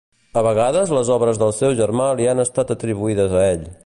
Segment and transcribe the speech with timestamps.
[0.39, 3.69] A vegades les obres del seu germà li han estat atribuïdes a ell.